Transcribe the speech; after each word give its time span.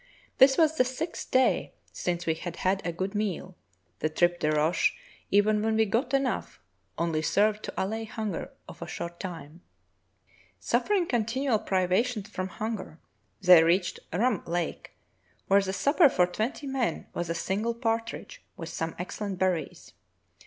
This 0.39 0.57
was 0.57 0.77
the 0.77 0.83
sixth 0.83 1.29
day 1.29 1.75
since 1.93 2.25
we 2.25 2.33
had 2.33 2.55
had 2.65 2.81
a 2.83 2.91
good 2.91 3.13
meal; 3.13 3.55
the 3.99 4.09
tripe 4.09 4.39
de 4.39 4.49
roche, 4.51 4.93
even 5.29 5.61
Franklin 5.61 5.73
on 5.75 5.77
the 5.77 5.85
Barren 5.85 5.91
Grounds 5.91 5.93
when 5.93 6.01
we 6.01 6.01
got 6.01 6.17
enough, 6.39 6.59
only 6.97 7.21
served 7.21 7.63
to 7.65 7.73
allay 7.77 8.05
hunger 8.05 8.51
a 8.67 8.87
short 8.87 9.19
time." 9.19 9.61
Suffering 10.59 11.05
continual 11.05 11.59
privations 11.59 12.27
from 12.29 12.47
hunger, 12.47 12.99
they 13.41 13.63
reached 13.63 13.99
Rum 14.11 14.41
Lake, 14.47 14.95
where 15.45 15.61
the 15.61 15.71
supper 15.71 16.09
for 16.09 16.25
twenty 16.25 16.65
men 16.65 17.05
was 17.13 17.29
a 17.29 17.35
single 17.35 17.75
partridge 17.75 18.43
with 18.57 18.69
some 18.69 18.95
excellent 18.97 19.37
berries. 19.37 19.93